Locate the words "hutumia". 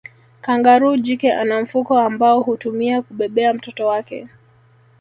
2.41-3.01